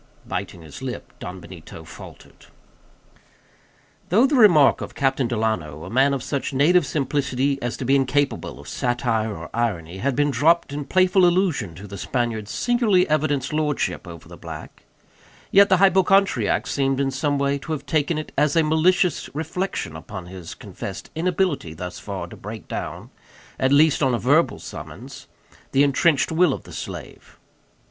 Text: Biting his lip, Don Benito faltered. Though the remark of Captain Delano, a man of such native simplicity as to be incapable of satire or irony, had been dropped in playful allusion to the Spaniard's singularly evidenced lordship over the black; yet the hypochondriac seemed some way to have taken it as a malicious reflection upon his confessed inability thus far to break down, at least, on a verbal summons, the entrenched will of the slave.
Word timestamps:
Biting 0.25 0.63
his 0.63 0.81
lip, 0.81 1.13
Don 1.19 1.39
Benito 1.39 1.83
faltered. 1.83 2.47
Though 4.09 4.25
the 4.25 4.33
remark 4.33 4.81
of 4.81 4.95
Captain 4.95 5.27
Delano, 5.27 5.83
a 5.83 5.91
man 5.91 6.11
of 6.15 6.23
such 6.23 6.53
native 6.53 6.87
simplicity 6.87 7.61
as 7.61 7.77
to 7.77 7.85
be 7.85 7.95
incapable 7.95 8.59
of 8.59 8.67
satire 8.67 9.37
or 9.37 9.51
irony, 9.53 9.97
had 9.99 10.15
been 10.15 10.31
dropped 10.31 10.73
in 10.73 10.85
playful 10.85 11.23
allusion 11.23 11.75
to 11.75 11.85
the 11.85 11.99
Spaniard's 11.99 12.49
singularly 12.49 13.07
evidenced 13.09 13.53
lordship 13.53 14.07
over 14.07 14.27
the 14.27 14.35
black; 14.37 14.85
yet 15.51 15.69
the 15.69 15.77
hypochondriac 15.77 16.65
seemed 16.65 17.13
some 17.13 17.37
way 17.37 17.59
to 17.59 17.71
have 17.71 17.85
taken 17.85 18.17
it 18.17 18.31
as 18.35 18.55
a 18.55 18.63
malicious 18.63 19.29
reflection 19.35 19.95
upon 19.95 20.25
his 20.25 20.55
confessed 20.55 21.11
inability 21.13 21.75
thus 21.75 21.99
far 21.99 22.25
to 22.25 22.35
break 22.35 22.67
down, 22.67 23.11
at 23.59 23.71
least, 23.71 24.01
on 24.01 24.15
a 24.15 24.17
verbal 24.17 24.57
summons, 24.57 25.27
the 25.73 25.83
entrenched 25.83 26.31
will 26.31 26.53
of 26.53 26.63
the 26.63 26.73
slave. 26.73 27.37